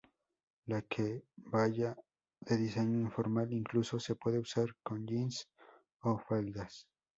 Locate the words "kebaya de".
0.81-2.57